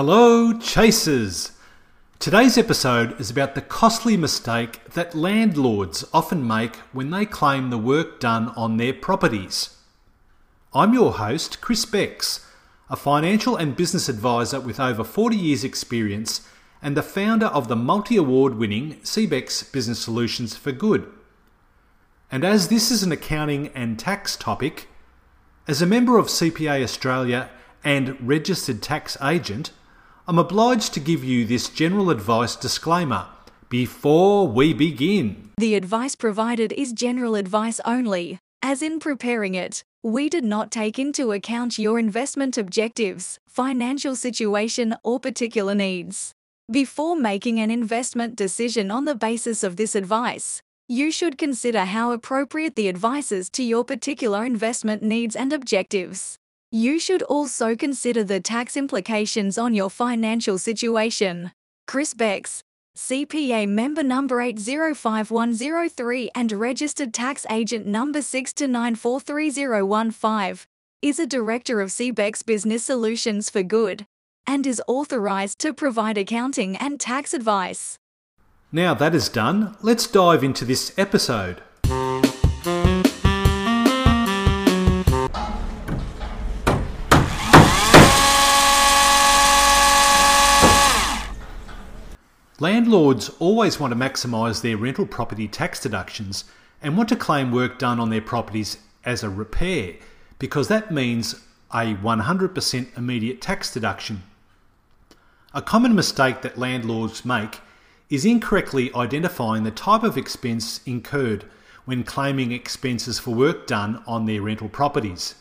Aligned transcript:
Hello, 0.00 0.56
chasers! 0.56 1.50
Today's 2.20 2.56
episode 2.56 3.20
is 3.20 3.32
about 3.32 3.56
the 3.56 3.60
costly 3.60 4.16
mistake 4.16 4.78
that 4.90 5.16
landlords 5.16 6.04
often 6.14 6.46
make 6.46 6.76
when 6.92 7.10
they 7.10 7.26
claim 7.26 7.70
the 7.70 7.78
work 7.78 8.20
done 8.20 8.50
on 8.50 8.76
their 8.76 8.92
properties. 8.92 9.76
I'm 10.72 10.94
your 10.94 11.14
host, 11.14 11.60
Chris 11.60 11.84
Beks, 11.84 12.46
a 12.88 12.94
financial 12.94 13.56
and 13.56 13.74
business 13.74 14.08
advisor 14.08 14.60
with 14.60 14.78
over 14.78 15.02
40 15.02 15.36
years' 15.36 15.64
experience 15.64 16.48
and 16.80 16.96
the 16.96 17.02
founder 17.02 17.46
of 17.46 17.66
the 17.66 17.74
multi 17.74 18.16
award 18.16 18.54
winning 18.54 19.00
CBEX 19.00 19.72
Business 19.72 19.98
Solutions 19.98 20.56
for 20.56 20.70
Good. 20.70 21.10
And 22.30 22.44
as 22.44 22.68
this 22.68 22.92
is 22.92 23.02
an 23.02 23.10
accounting 23.10 23.66
and 23.74 23.98
tax 23.98 24.36
topic, 24.36 24.86
as 25.66 25.82
a 25.82 25.86
member 25.86 26.18
of 26.18 26.26
CPA 26.26 26.84
Australia 26.84 27.50
and 27.82 28.16
registered 28.20 28.80
tax 28.80 29.16
agent, 29.20 29.72
I'm 30.28 30.38
obliged 30.38 30.92
to 30.92 31.00
give 31.00 31.24
you 31.24 31.46
this 31.46 31.70
general 31.70 32.10
advice 32.10 32.54
disclaimer 32.54 33.24
before 33.70 34.46
we 34.46 34.74
begin. 34.74 35.52
The 35.56 35.74
advice 35.74 36.14
provided 36.14 36.70
is 36.74 36.92
general 36.92 37.34
advice 37.34 37.80
only, 37.86 38.38
as 38.60 38.82
in 38.82 39.00
preparing 39.00 39.54
it. 39.54 39.82
We 40.02 40.28
did 40.28 40.44
not 40.44 40.70
take 40.70 40.98
into 40.98 41.32
account 41.32 41.78
your 41.78 41.98
investment 41.98 42.58
objectives, 42.58 43.38
financial 43.48 44.14
situation, 44.14 44.94
or 45.02 45.18
particular 45.18 45.74
needs. 45.74 46.32
Before 46.70 47.16
making 47.16 47.58
an 47.58 47.70
investment 47.70 48.36
decision 48.36 48.90
on 48.90 49.06
the 49.06 49.14
basis 49.14 49.64
of 49.64 49.76
this 49.76 49.94
advice, 49.94 50.60
you 50.88 51.10
should 51.10 51.38
consider 51.38 51.86
how 51.86 52.12
appropriate 52.12 52.76
the 52.76 52.88
advice 52.88 53.32
is 53.32 53.48
to 53.48 53.62
your 53.62 53.82
particular 53.82 54.44
investment 54.44 55.02
needs 55.02 55.34
and 55.34 55.54
objectives. 55.54 56.36
You 56.70 56.98
should 56.98 57.22
also 57.22 57.74
consider 57.74 58.22
the 58.22 58.40
tax 58.40 58.76
implications 58.76 59.56
on 59.56 59.72
your 59.72 59.88
financial 59.88 60.58
situation. 60.58 61.52
Chris 61.86 62.12
Beks, 62.12 62.62
CPA 62.94 63.66
member 63.66 64.02
number 64.02 64.42
805103 64.42 66.30
and 66.34 66.52
registered 66.52 67.14
tax 67.14 67.46
agent 67.48 67.86
number 67.86 68.18
6294315, 68.18 70.66
is 71.00 71.18
a 71.18 71.26
director 71.26 71.80
of 71.80 71.88
CBEX 71.88 72.44
Business 72.44 72.84
Solutions 72.84 73.48
for 73.48 73.62
Good 73.62 74.04
and 74.46 74.66
is 74.66 74.82
authorized 74.86 75.58
to 75.60 75.72
provide 75.72 76.18
accounting 76.18 76.76
and 76.76 77.00
tax 77.00 77.32
advice. 77.32 77.98
Now 78.70 78.92
that 78.92 79.14
is 79.14 79.30
done, 79.30 79.74
let's 79.80 80.06
dive 80.06 80.44
into 80.44 80.66
this 80.66 80.92
episode. 80.98 81.62
Landlords 92.60 93.30
always 93.38 93.78
want 93.78 93.92
to 93.92 93.98
maximise 93.98 94.62
their 94.62 94.76
rental 94.76 95.06
property 95.06 95.46
tax 95.46 95.78
deductions 95.78 96.44
and 96.82 96.96
want 96.96 97.08
to 97.08 97.14
claim 97.14 97.52
work 97.52 97.78
done 97.78 98.00
on 98.00 98.10
their 98.10 98.20
properties 98.20 98.78
as 99.04 99.22
a 99.22 99.30
repair 99.30 99.94
because 100.40 100.66
that 100.66 100.90
means 100.90 101.36
a 101.72 101.94
100% 101.94 102.98
immediate 102.98 103.40
tax 103.40 103.72
deduction. 103.72 104.24
A 105.54 105.62
common 105.62 105.94
mistake 105.94 106.42
that 106.42 106.58
landlords 106.58 107.24
make 107.24 107.60
is 108.10 108.24
incorrectly 108.24 108.92
identifying 108.92 109.62
the 109.62 109.70
type 109.70 110.02
of 110.02 110.18
expense 110.18 110.80
incurred 110.84 111.44
when 111.84 112.02
claiming 112.02 112.50
expenses 112.50 113.20
for 113.20 113.34
work 113.34 113.68
done 113.68 114.02
on 114.04 114.26
their 114.26 114.42
rental 114.42 114.68
properties. 114.68 115.36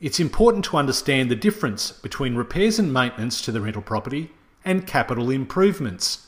It's 0.00 0.18
important 0.18 0.64
to 0.66 0.78
understand 0.78 1.30
the 1.30 1.36
difference 1.36 1.92
between 1.92 2.36
repairs 2.36 2.78
and 2.78 2.90
maintenance 2.90 3.42
to 3.42 3.52
the 3.52 3.60
rental 3.60 3.82
property 3.82 4.30
and 4.64 4.86
capital 4.86 5.30
improvements. 5.30 6.26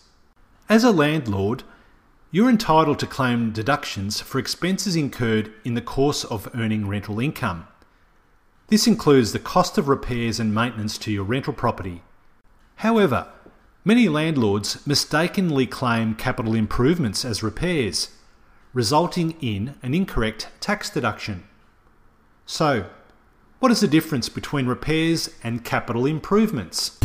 As 0.69 0.83
a 0.83 0.91
landlord, 0.91 1.63
you're 2.31 2.49
entitled 2.49 2.99
to 3.01 3.07
claim 3.07 3.53
deductions 3.53 4.23
for 4.23 4.39
expenses 4.39 4.97
incurred 4.97 5.53
in 5.63 5.75
the 5.75 5.83
course 5.83 6.25
of 6.25 6.49
earning 6.55 6.89
rental 6.89 7.21
income. 7.21 7.69
This 8.69 8.87
includes 8.87 9.33
the 9.33 9.39
cost 9.39 9.77
of 9.77 9.89
repairs 9.89 10.41
and 10.41 10.55
maintenance 10.55 10.97
to 10.99 11.13
your 11.13 11.25
rental 11.25 11.53
property. 11.53 12.03
However, 12.77 13.29
many 13.85 14.09
landlords 14.09 14.85
mistakenly 14.87 15.67
claim 15.67 16.15
capital 16.15 16.55
improvements 16.55 17.27
as 17.27 17.43
repairs, 17.43 18.13
resulting 18.73 19.33
in 19.43 19.75
an 19.83 19.93
incorrect 19.93 20.49
tax 20.61 20.89
deduction. 20.89 21.45
So, 22.47 22.87
what 23.59 23.71
is 23.71 23.81
the 23.81 23.87
difference 23.87 24.31
between 24.31 24.67
repairs 24.67 25.29
and 25.43 25.63
capital 25.63 26.07
improvements? 26.07 26.99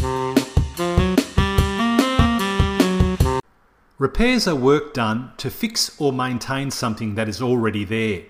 Repairs 4.00 4.48
are 4.48 4.56
work 4.56 4.94
done 4.94 5.34
to 5.36 5.50
fix 5.50 5.94
or 6.00 6.14
maintain 6.14 6.72
something 6.72 7.16
that 7.16 7.28
is 7.28 7.42
already 7.42 7.84
there, 7.84 8.24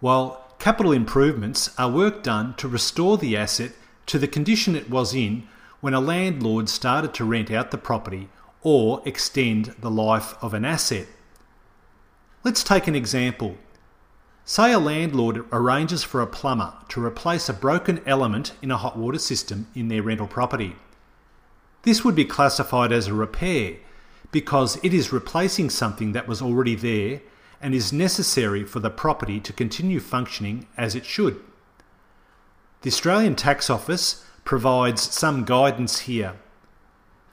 while 0.00 0.52
capital 0.58 0.90
improvements 0.90 1.70
are 1.78 1.88
work 1.88 2.24
done 2.24 2.54
to 2.56 2.66
restore 2.66 3.16
the 3.16 3.36
asset 3.36 3.70
to 4.06 4.18
the 4.18 4.26
condition 4.26 4.74
it 4.74 4.90
was 4.90 5.14
in 5.14 5.46
when 5.80 5.94
a 5.94 6.00
landlord 6.00 6.68
started 6.68 7.14
to 7.14 7.24
rent 7.24 7.52
out 7.52 7.70
the 7.70 7.78
property 7.78 8.28
or 8.62 9.00
extend 9.04 9.66
the 9.80 9.92
life 9.92 10.34
of 10.42 10.52
an 10.52 10.64
asset. 10.64 11.06
Let's 12.42 12.64
take 12.64 12.88
an 12.88 12.96
example. 12.96 13.58
Say 14.44 14.72
a 14.72 14.80
landlord 14.80 15.44
arranges 15.52 16.02
for 16.02 16.20
a 16.20 16.26
plumber 16.26 16.72
to 16.88 17.04
replace 17.04 17.48
a 17.48 17.52
broken 17.52 18.02
element 18.06 18.54
in 18.60 18.72
a 18.72 18.76
hot 18.76 18.98
water 18.98 19.20
system 19.20 19.68
in 19.72 19.86
their 19.86 20.02
rental 20.02 20.26
property. 20.26 20.74
This 21.82 22.04
would 22.04 22.16
be 22.16 22.24
classified 22.24 22.90
as 22.90 23.06
a 23.06 23.14
repair 23.14 23.76
because 24.30 24.78
it 24.82 24.92
is 24.92 25.12
replacing 25.12 25.70
something 25.70 26.12
that 26.12 26.28
was 26.28 26.42
already 26.42 26.74
there 26.74 27.20
and 27.60 27.74
is 27.74 27.92
necessary 27.92 28.64
for 28.64 28.80
the 28.80 28.90
property 28.90 29.40
to 29.40 29.52
continue 29.52 30.00
functioning 30.00 30.66
as 30.76 30.94
it 30.94 31.04
should. 31.04 31.40
The 32.82 32.90
Australian 32.90 33.34
Tax 33.34 33.70
Office 33.70 34.24
provides 34.44 35.02
some 35.02 35.44
guidance 35.44 36.00
here. 36.00 36.34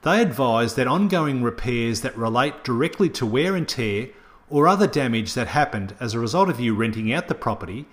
They 0.02 0.20
advise 0.20 0.74
that 0.74 0.86
ongoing 0.86 1.42
repairs 1.42 2.00
that 2.00 2.16
relate 2.16 2.64
directly 2.64 3.08
to 3.10 3.26
wear 3.26 3.54
and 3.54 3.68
tear 3.68 4.08
or 4.50 4.68
other 4.68 4.86
damage 4.86 5.34
that 5.34 5.48
happened 5.48 5.94
as 6.00 6.14
a 6.14 6.20
result 6.20 6.48
of 6.48 6.60
you 6.60 6.74
renting 6.74 7.12
out 7.12 7.28
the 7.28 7.34
property 7.34 7.86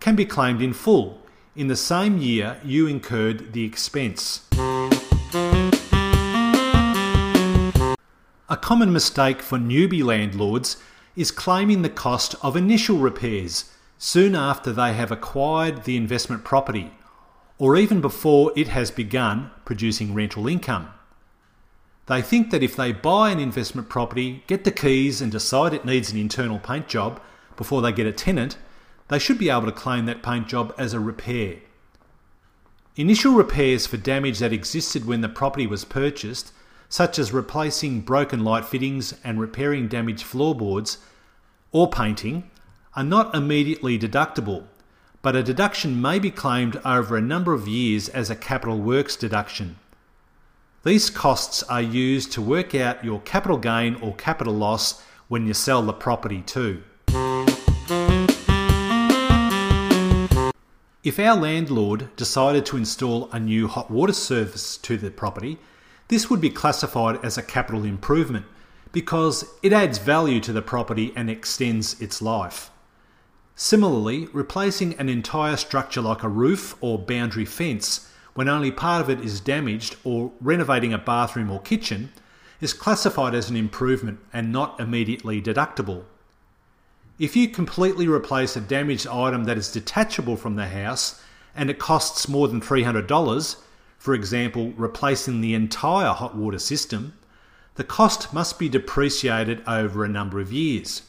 can 0.00 0.14
be 0.14 0.24
claimed 0.24 0.62
in 0.62 0.72
full 0.72 1.20
in 1.54 1.66
the 1.66 1.76
same 1.76 2.18
year 2.18 2.60
you 2.64 2.86
incurred 2.86 3.52
the 3.52 3.64
expense. 3.64 4.48
Common 8.58 8.92
mistake 8.92 9.42
for 9.42 9.58
newbie 9.58 10.04
landlords 10.04 10.76
is 11.16 11.30
claiming 11.30 11.82
the 11.82 11.88
cost 11.88 12.34
of 12.42 12.56
initial 12.56 12.98
repairs 12.98 13.72
soon 13.98 14.34
after 14.34 14.72
they 14.72 14.92
have 14.92 15.10
acquired 15.10 15.84
the 15.84 15.96
investment 15.96 16.44
property, 16.44 16.92
or 17.58 17.76
even 17.76 18.00
before 18.00 18.52
it 18.54 18.68
has 18.68 18.90
begun 18.90 19.50
producing 19.64 20.14
rental 20.14 20.46
income. 20.46 20.88
They 22.06 22.22
think 22.22 22.50
that 22.50 22.62
if 22.62 22.76
they 22.76 22.92
buy 22.92 23.30
an 23.30 23.40
investment 23.40 23.88
property, 23.88 24.44
get 24.46 24.64
the 24.64 24.70
keys, 24.70 25.20
and 25.20 25.30
decide 25.30 25.74
it 25.74 25.84
needs 25.84 26.10
an 26.10 26.18
internal 26.18 26.58
paint 26.58 26.88
job 26.88 27.20
before 27.56 27.82
they 27.82 27.92
get 27.92 28.06
a 28.06 28.12
tenant, 28.12 28.56
they 29.08 29.18
should 29.18 29.38
be 29.38 29.50
able 29.50 29.66
to 29.66 29.72
claim 29.72 30.06
that 30.06 30.22
paint 30.22 30.48
job 30.48 30.72
as 30.78 30.94
a 30.94 31.00
repair. 31.00 31.56
Initial 32.96 33.34
repairs 33.34 33.86
for 33.86 33.96
damage 33.96 34.38
that 34.38 34.52
existed 34.52 35.06
when 35.06 35.20
the 35.20 35.28
property 35.28 35.66
was 35.66 35.84
purchased 35.84 36.52
such 36.88 37.18
as 37.18 37.32
replacing 37.32 38.00
broken 38.00 38.42
light 38.44 38.64
fittings 38.64 39.14
and 39.22 39.40
repairing 39.40 39.88
damaged 39.88 40.24
floorboards 40.24 40.98
or 41.72 41.90
painting, 41.90 42.50
are 42.96 43.04
not 43.04 43.34
immediately 43.34 43.98
deductible, 43.98 44.64
but 45.20 45.36
a 45.36 45.42
deduction 45.42 46.00
may 46.00 46.18
be 46.18 46.30
claimed 46.30 46.80
over 46.84 47.16
a 47.16 47.20
number 47.20 47.52
of 47.52 47.68
years 47.68 48.08
as 48.08 48.30
a 48.30 48.36
capital 48.36 48.78
works 48.78 49.16
deduction. 49.16 49.76
These 50.84 51.10
costs 51.10 51.62
are 51.64 51.82
used 51.82 52.32
to 52.32 52.40
work 52.40 52.74
out 52.74 53.04
your 53.04 53.20
capital 53.20 53.58
gain 53.58 53.96
or 53.96 54.14
capital 54.14 54.54
loss 54.54 55.02
when 55.28 55.46
you 55.46 55.52
sell 55.52 55.82
the 55.82 55.92
property 55.92 56.40
too. 56.40 56.82
If 61.04 61.18
our 61.18 61.36
landlord 61.36 62.14
decided 62.16 62.64
to 62.66 62.76
install 62.76 63.30
a 63.32 63.40
new 63.40 63.68
hot 63.68 63.90
water 63.90 64.12
service 64.12 64.76
to 64.78 64.96
the 64.96 65.10
property, 65.10 65.58
this 66.08 66.28
would 66.28 66.40
be 66.40 66.50
classified 66.50 67.22
as 67.24 67.38
a 67.38 67.42
capital 67.42 67.84
improvement 67.84 68.46
because 68.92 69.44
it 69.62 69.72
adds 69.72 69.98
value 69.98 70.40
to 70.40 70.52
the 70.52 70.62
property 70.62 71.12
and 71.14 71.28
extends 71.28 72.00
its 72.00 72.22
life. 72.22 72.70
Similarly, 73.54 74.28
replacing 74.32 74.94
an 74.94 75.08
entire 75.08 75.56
structure 75.56 76.00
like 76.00 76.22
a 76.22 76.28
roof 76.28 76.76
or 76.80 76.98
boundary 76.98 77.44
fence 77.44 78.10
when 78.34 78.48
only 78.48 78.70
part 78.70 79.02
of 79.02 79.10
it 79.10 79.20
is 79.20 79.40
damaged 79.40 79.96
or 80.04 80.30
renovating 80.40 80.92
a 80.92 80.98
bathroom 80.98 81.50
or 81.50 81.60
kitchen 81.60 82.10
is 82.60 82.72
classified 82.72 83.34
as 83.34 83.50
an 83.50 83.56
improvement 83.56 84.20
and 84.32 84.52
not 84.52 84.78
immediately 84.78 85.42
deductible. 85.42 86.04
If 87.18 87.34
you 87.34 87.48
completely 87.48 88.06
replace 88.06 88.56
a 88.56 88.60
damaged 88.60 89.08
item 89.08 89.44
that 89.44 89.58
is 89.58 89.72
detachable 89.72 90.36
from 90.36 90.54
the 90.54 90.68
house 90.68 91.20
and 91.54 91.68
it 91.68 91.80
costs 91.80 92.28
more 92.28 92.46
than 92.46 92.60
$300, 92.60 93.56
for 94.08 94.14
example, 94.14 94.72
replacing 94.78 95.42
the 95.42 95.52
entire 95.52 96.14
hot 96.14 96.34
water 96.34 96.58
system, 96.58 97.12
the 97.74 97.84
cost 97.84 98.32
must 98.32 98.58
be 98.58 98.66
depreciated 98.66 99.62
over 99.66 100.02
a 100.02 100.08
number 100.08 100.40
of 100.40 100.50
years. 100.50 101.02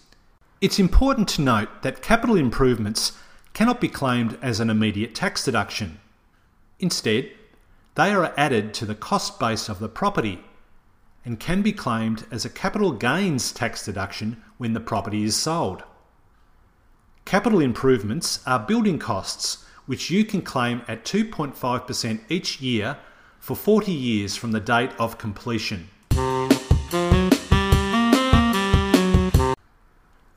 It's 0.60 0.80
important 0.80 1.30
to 1.30 1.42
note 1.42 1.82
that 1.84 2.02
capital 2.02 2.36
improvements 2.36 3.14
cannot 3.54 3.80
be 3.80 3.88
claimed 3.88 4.38
as 4.42 4.60
an 4.60 4.70
immediate 4.70 5.16
tax 5.16 5.46
deduction. 5.46 6.02
Instead, 6.78 7.32
they 7.96 8.12
are 8.12 8.34
added 8.36 8.74
to 8.74 8.86
the 8.86 8.96
cost 8.96 9.40
base 9.40 9.70
of 9.70 9.80
the 9.80 9.88
property 9.88 10.44
and 11.24 11.40
can 11.40 11.62
be 11.62 11.72
claimed 11.72 12.26
as 12.30 12.44
a 12.44 12.50
capital 12.50 12.92
gains 12.92 13.54
tax 13.54 13.86
deduction 13.86 14.44
when 14.58 14.74
the 14.74 14.82
property 14.82 15.24
is 15.24 15.38
sold. 15.38 15.84
Capital 17.24 17.62
improvements 17.62 18.46
are 18.46 18.60
building 18.60 19.00
costs 19.00 19.64
which 19.90 20.12
you 20.12 20.24
can 20.24 20.40
claim 20.40 20.84
at 20.88 21.04
2.5% 21.04 22.20
each 22.30 22.62
year 22.62 22.96
for 23.40 23.56
40 23.56 23.92
years 23.92 24.36
from 24.36 24.52
the 24.52 24.60
date 24.60 24.92
of 25.00 25.18
completion. 25.18 25.90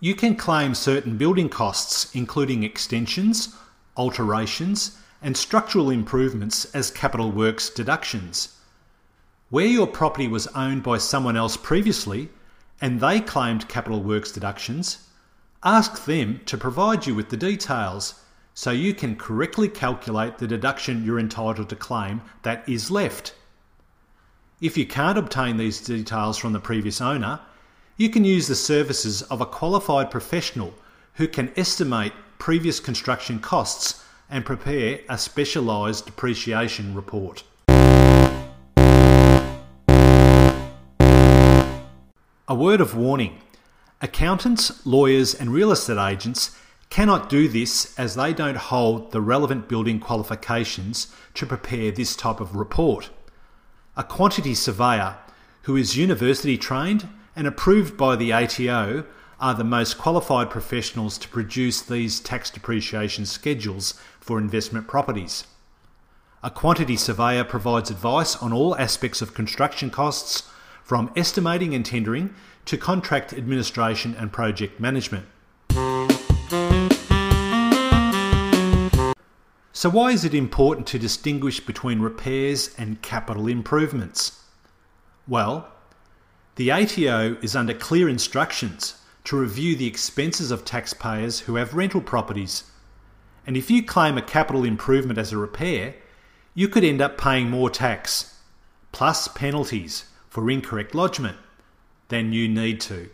You 0.01 0.15
can 0.15 0.37
claim 0.37 0.75
certain 0.75 1.19
building 1.19 1.51
costs, 1.51 2.15
including 2.15 2.63
extensions, 2.63 3.55
alterations, 3.95 4.97
and 5.21 5.37
structural 5.37 5.91
improvements 5.91 6.65
as 6.75 6.91
capital 6.91 7.31
works 7.31 7.69
deductions. 7.69 8.57
Where 9.51 9.67
your 9.67 9.87
property 9.87 10.29
was 10.29 10.47
owned 10.55 10.83
by 10.83 10.97
someone 10.97 11.37
else 11.37 11.59
previously 11.59 12.31
and 12.81 13.01
they 13.01 13.21
claimed 13.21 13.69
capital 13.69 14.03
works 14.03 14.33
deductions, 14.33 15.07
ask 15.63 16.07
them 16.07 16.41
to 16.47 16.57
provide 16.57 17.07
you 17.07 17.15
with 17.15 17.29
the 17.29 17.37
details 17.37 18.15
so 18.55 18.71
you 18.71 18.95
can 18.95 19.17
correctly 19.17 19.69
calculate 19.69 20.39
the 20.39 20.47
deduction 20.47 21.05
you're 21.05 21.19
entitled 21.19 21.69
to 21.69 21.77
claim 21.77 22.21
that 22.43 22.69
is 22.69 22.91
left. 22.91 23.35
If 24.61 24.77
you 24.77 24.87
can't 24.87 25.19
obtain 25.19 25.57
these 25.57 25.81
details 25.81 26.39
from 26.39 26.53
the 26.53 26.61
previous 26.61 27.01
owner, 27.01 27.41
you 27.97 28.09
can 28.09 28.25
use 28.25 28.47
the 28.49 28.55
services 28.55 29.23
of 29.23 29.41
a 29.41 29.47
qualified 29.47 30.11
professional 30.11 30.75
who 31.15 31.27
can 31.29 31.53
estimate 31.57 32.13
previous 32.39 32.81
construction 32.81 33.39
costs 33.39 34.05
and 34.31 34.45
prepare 34.45 35.01
a 35.09 35.19
specialised 35.19 36.07
depreciation 36.07 36.95
report. 36.95 37.45
A 42.49 42.55
word 42.55 42.81
of 42.81 42.97
warning 42.97 43.39
accountants, 44.01 44.85
lawyers, 44.85 45.35
and 45.35 45.51
real 45.53 45.71
estate 45.71 45.99
agents 45.99 46.59
cannot 46.93 47.31
do 47.31 47.49
this 47.49 47.99
as 47.99 48.17
they 48.17 48.35
don't 48.35 48.59
hold 48.59 49.13
the 49.13 49.21
relevant 49.23 49.67
building 49.67 49.99
qualifications 49.99 51.11
to 51.33 51.47
prepare 51.47 51.91
this 51.91 52.15
type 52.15 52.39
of 52.39 52.55
report. 52.55 53.09
A 53.97 54.05
quantity 54.05 54.55
surveyor 54.55 55.17
who 55.63 55.75
is 55.75 55.97
university 55.97 56.59
trained 56.59 57.09
and 57.35 57.47
approved 57.47 57.97
by 57.97 58.15
the 58.15 58.31
ATO 58.31 59.07
are 59.41 59.55
the 59.55 59.65
most 59.65 59.97
qualified 59.97 60.51
professionals 60.51 61.17
to 61.17 61.31
produce 61.31 61.81
these 61.81 62.21
tax 62.21 62.51
depreciation 62.51 63.25
schedules 63.25 63.99
for 64.21 64.39
investment 64.39 64.87
properties. 64.87 65.45
A 66.43 66.51
quantity 66.51 66.99
surveyor 66.99 67.45
provides 67.45 67.91
advice 67.91 68.37
on 68.37 68.53
all 68.53 68.77
aspects 68.77 69.23
of 69.23 69.33
construction 69.33 69.89
costs, 69.89 70.43
from 70.85 71.11
estimating 71.17 71.75
and 71.75 71.87
tendering 71.87 72.35
to 72.67 72.77
contract 72.77 73.33
administration 73.33 74.15
and 74.19 74.31
project 74.31 74.79
management. 74.79 75.25
So, 79.83 79.91
why 79.91 80.13
is 80.13 80.25
it 80.25 80.33
important 80.33 80.87
to 80.87 80.97
distinguish 81.01 81.59
between 81.59 81.99
repairs 81.99 82.73
and 82.79 83.03
capital 83.03 83.49
improvements? 83.49 84.45
Well, 85.27 85.73
the 86.55 86.71
ATO 86.71 87.37
is 87.43 87.57
under 87.57 87.75
clear 87.75 88.09
instructions 88.09 89.03
to 89.25 89.37
review 89.37 89.75
the 89.75 89.89
expenses 89.89 90.53
of 90.53 90.65
taxpayers 90.65 91.41
who 91.41 91.57
have 91.57 91.75
rental 91.75 92.01
properties. 92.01 92.63
And 93.45 93.57
if 93.57 93.73
you 93.73 93.83
claim 93.83 94.17
a 94.17 94.23
capital 94.23 94.63
improvement 94.63 95.19
as 95.19 95.33
a 95.33 95.37
repair, 95.37 95.97
you 96.55 96.69
could 96.69 96.85
end 96.85 97.01
up 97.01 97.19
paying 97.19 97.51
more 97.51 97.69
tax, 97.69 98.39
plus 98.93 99.27
penalties 99.27 100.05
for 100.29 100.49
incorrect 100.49 100.95
lodgement, 100.95 101.39
than 102.07 102.33
you 102.33 102.47
need 102.47 102.81
to. 102.83 103.11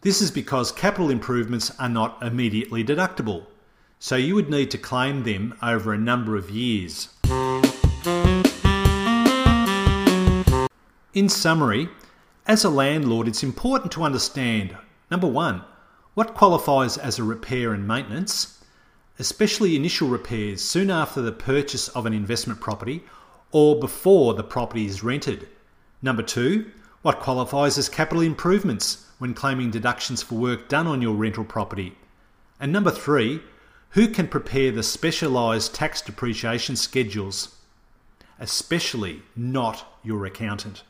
This 0.00 0.22
is 0.22 0.30
because 0.30 0.72
capital 0.72 1.10
improvements 1.10 1.78
are 1.78 1.90
not 1.90 2.22
immediately 2.22 2.82
deductible 2.82 3.48
so 3.98 4.16
you 4.16 4.34
would 4.34 4.50
need 4.50 4.70
to 4.70 4.78
claim 4.78 5.22
them 5.22 5.54
over 5.62 5.92
a 5.92 5.98
number 5.98 6.36
of 6.36 6.50
years. 6.50 7.08
In 11.14 11.28
summary, 11.28 11.88
as 12.46 12.62
a 12.62 12.70
landlord, 12.70 13.26
it's 13.26 13.42
important 13.42 13.90
to 13.92 14.02
understand 14.02 14.76
number 15.10 15.26
one, 15.26 15.62
what 16.14 16.34
qualifies 16.34 16.96
as 16.98 17.18
a 17.18 17.24
repair 17.24 17.72
and 17.72 17.86
maintenance, 17.86 18.62
especially 19.18 19.76
initial 19.76 20.08
repairs 20.08 20.62
soon 20.62 20.90
after 20.90 21.22
the 21.22 21.32
purchase 21.32 21.88
of 21.88 22.06
an 22.06 22.12
investment 22.12 22.60
property 22.60 23.02
or 23.50 23.78
before 23.80 24.34
the 24.34 24.44
property 24.44 24.86
is 24.86 25.02
rented. 25.02 25.48
Number 26.02 26.22
two, 26.22 26.70
what 27.02 27.20
qualifies 27.20 27.78
as 27.78 27.88
capital 27.88 28.22
improvements 28.22 29.06
when 29.18 29.32
claiming 29.32 29.70
deductions 29.70 30.22
for 30.22 30.34
work 30.34 30.68
done 30.68 30.86
on 30.86 31.00
your 31.00 31.14
rental 31.14 31.44
property. 31.44 31.96
And 32.60 32.72
number 32.72 32.90
three, 32.90 33.40
who 33.96 34.06
can 34.06 34.28
prepare 34.28 34.70
the 34.70 34.82
specialised 34.82 35.74
tax 35.74 36.02
depreciation 36.02 36.76
schedules, 36.76 37.56
especially 38.38 39.22
not 39.34 39.86
your 40.04 40.26
accountant. 40.26 40.82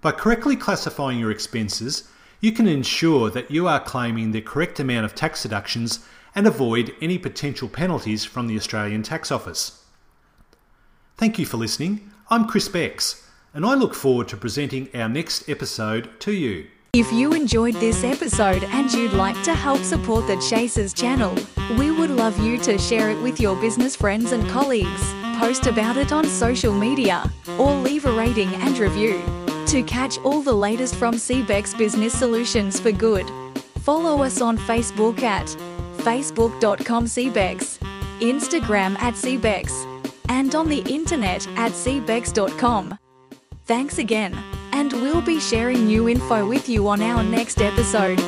By 0.00 0.12
correctly 0.12 0.56
classifying 0.56 1.18
your 1.18 1.30
expenses, 1.30 2.08
you 2.40 2.52
can 2.52 2.66
ensure 2.66 3.28
that 3.28 3.50
you 3.50 3.68
are 3.68 3.78
claiming 3.78 4.32
the 4.32 4.40
correct 4.40 4.80
amount 4.80 5.04
of 5.04 5.14
tax 5.14 5.42
deductions 5.42 5.98
and 6.34 6.46
avoid 6.46 6.94
any 7.02 7.18
potential 7.18 7.68
penalties 7.68 8.24
from 8.24 8.46
the 8.46 8.56
Australian 8.56 9.02
Tax 9.02 9.30
Office. 9.30 9.84
Thank 11.18 11.38
you 11.38 11.44
for 11.44 11.58
listening. 11.58 12.10
I'm 12.30 12.48
Chris 12.48 12.70
Beks, 12.70 13.26
and 13.52 13.66
I 13.66 13.74
look 13.74 13.92
forward 13.92 14.28
to 14.28 14.38
presenting 14.38 14.88
our 14.94 15.10
next 15.10 15.50
episode 15.50 16.18
to 16.20 16.32
you. 16.32 16.68
If 16.92 17.12
you 17.12 17.32
enjoyed 17.34 17.76
this 17.76 18.02
episode 18.02 18.64
and 18.64 18.92
you'd 18.92 19.12
like 19.12 19.40
to 19.44 19.54
help 19.54 19.78
support 19.82 20.26
the 20.26 20.36
Chasers 20.50 20.92
channel, 20.92 21.32
we 21.78 21.92
would 21.92 22.10
love 22.10 22.36
you 22.40 22.58
to 22.58 22.78
share 22.78 23.10
it 23.10 23.22
with 23.22 23.38
your 23.38 23.54
business 23.60 23.94
friends 23.94 24.32
and 24.32 24.48
colleagues, 24.48 25.14
post 25.38 25.68
about 25.68 25.96
it 25.96 26.10
on 26.10 26.24
social 26.24 26.74
media, 26.74 27.30
or 27.60 27.72
leave 27.74 28.06
a 28.06 28.12
rating 28.12 28.52
and 28.56 28.76
review. 28.78 29.22
To 29.66 29.84
catch 29.84 30.18
all 30.18 30.42
the 30.42 30.52
latest 30.52 30.96
from 30.96 31.14
CBEX 31.14 31.78
Business 31.78 32.12
Solutions 32.12 32.80
for 32.80 32.90
Good, 32.90 33.30
follow 33.78 34.24
us 34.24 34.40
on 34.40 34.58
Facebook 34.58 35.22
at 35.22 35.46
facebook.com 35.98 37.04
CBEX, 37.04 37.78
Instagram 38.18 38.98
at 38.98 39.14
CBEX, 39.14 39.86
and 40.28 40.56
on 40.56 40.68
the 40.68 40.80
internet 40.92 41.46
at 41.56 41.70
cbex.com. 41.70 42.98
Thanks 43.64 43.98
again 43.98 44.36
and 44.80 44.94
we'll 44.94 45.20
be 45.20 45.38
sharing 45.38 45.84
new 45.84 46.08
info 46.08 46.48
with 46.48 46.66
you 46.66 46.88
on 46.88 47.02
our 47.02 47.22
next 47.22 47.60
episode. 47.60 48.18